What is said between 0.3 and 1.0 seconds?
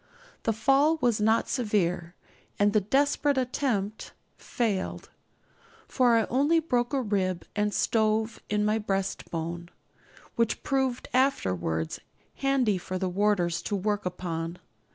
The fall